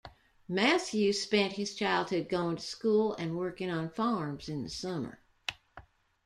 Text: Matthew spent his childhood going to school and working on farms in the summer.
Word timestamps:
Matthew 0.49 1.13
spent 1.13 1.53
his 1.53 1.75
childhood 1.75 2.27
going 2.27 2.55
to 2.55 2.63
school 2.63 3.13
and 3.17 3.37
working 3.37 3.69
on 3.69 3.91
farms 3.91 4.49
in 4.49 4.63
the 4.63 4.69
summer. 4.71 5.21